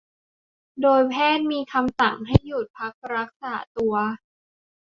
[0.81, 3.95] โดยแพทย์มีคำสั่งให้หยุดพักรักษาตัว